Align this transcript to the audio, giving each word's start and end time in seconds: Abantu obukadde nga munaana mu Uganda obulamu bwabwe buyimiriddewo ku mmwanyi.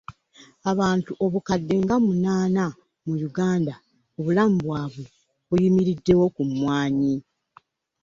Abantu 0.71 1.11
obukadde 1.25 1.75
nga 1.83 1.95
munaana 2.05 2.65
mu 3.05 3.13
Uganda 3.29 3.75
obulamu 4.19 4.57
bwabwe 4.65 5.05
buyimiriddewo 5.49 6.25
ku 6.35 6.41
mmwanyi. 6.49 7.13